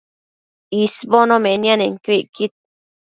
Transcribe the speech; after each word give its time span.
isbono 0.83 1.35
nemianenquio 1.43 2.13
icquid 2.21 2.53